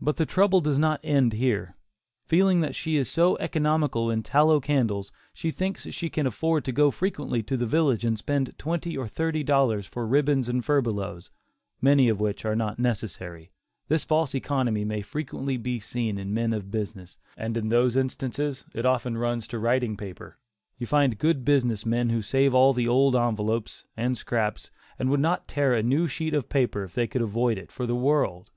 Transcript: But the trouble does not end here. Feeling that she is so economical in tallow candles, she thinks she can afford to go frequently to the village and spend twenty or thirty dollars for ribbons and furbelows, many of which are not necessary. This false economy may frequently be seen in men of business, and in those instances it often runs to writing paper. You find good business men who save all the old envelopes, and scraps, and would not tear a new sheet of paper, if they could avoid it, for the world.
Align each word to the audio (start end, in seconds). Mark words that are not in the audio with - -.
But 0.00 0.14
the 0.14 0.26
trouble 0.26 0.60
does 0.60 0.78
not 0.78 1.00
end 1.02 1.32
here. 1.32 1.74
Feeling 2.24 2.60
that 2.60 2.76
she 2.76 2.94
is 2.96 3.10
so 3.10 3.36
economical 3.38 4.08
in 4.08 4.22
tallow 4.22 4.60
candles, 4.60 5.10
she 5.34 5.50
thinks 5.50 5.88
she 5.90 6.08
can 6.08 6.24
afford 6.24 6.64
to 6.66 6.70
go 6.70 6.92
frequently 6.92 7.42
to 7.42 7.56
the 7.56 7.66
village 7.66 8.04
and 8.04 8.16
spend 8.16 8.56
twenty 8.58 8.96
or 8.96 9.08
thirty 9.08 9.42
dollars 9.42 9.86
for 9.86 10.06
ribbons 10.06 10.48
and 10.48 10.64
furbelows, 10.64 11.30
many 11.80 12.08
of 12.08 12.20
which 12.20 12.44
are 12.44 12.54
not 12.54 12.78
necessary. 12.78 13.50
This 13.88 14.04
false 14.04 14.36
economy 14.36 14.84
may 14.84 15.02
frequently 15.02 15.56
be 15.56 15.80
seen 15.80 16.16
in 16.16 16.32
men 16.32 16.52
of 16.52 16.70
business, 16.70 17.18
and 17.36 17.56
in 17.56 17.70
those 17.70 17.96
instances 17.96 18.64
it 18.72 18.86
often 18.86 19.18
runs 19.18 19.48
to 19.48 19.58
writing 19.58 19.96
paper. 19.96 20.38
You 20.78 20.86
find 20.86 21.18
good 21.18 21.44
business 21.44 21.84
men 21.84 22.10
who 22.10 22.22
save 22.22 22.54
all 22.54 22.72
the 22.72 22.86
old 22.86 23.16
envelopes, 23.16 23.84
and 23.96 24.16
scraps, 24.16 24.70
and 24.96 25.10
would 25.10 25.18
not 25.18 25.48
tear 25.48 25.74
a 25.74 25.82
new 25.82 26.06
sheet 26.06 26.34
of 26.34 26.48
paper, 26.48 26.84
if 26.84 26.94
they 26.94 27.08
could 27.08 27.20
avoid 27.22 27.58
it, 27.58 27.72
for 27.72 27.84
the 27.84 27.96
world. 27.96 28.52